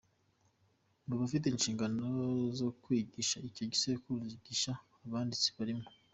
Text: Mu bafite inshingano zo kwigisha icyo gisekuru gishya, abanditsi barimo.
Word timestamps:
Mu 1.07 1.15
bafite 1.21 1.45
inshingano 1.49 2.05
zo 2.59 2.69
kwigisha 2.81 3.37
icyo 3.47 3.63
gisekuru 3.71 4.23
gishya, 4.45 4.73
abanditsi 5.05 5.49
barimo. 5.57 5.87